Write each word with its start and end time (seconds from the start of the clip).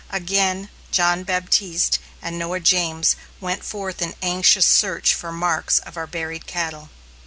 Again 0.09 0.69
John 0.89 1.23
Baptiste 1.23 1.99
and 2.23 2.39
Noah 2.39 2.59
James 2.59 3.15
went 3.39 3.63
forth 3.63 4.01
in 4.01 4.15
anxious 4.23 4.65
search 4.65 5.13
for 5.13 5.31
marks 5.31 5.77
of 5.77 5.95
our 5.95 6.07
buried 6.07 6.47
cattle. 6.47 6.89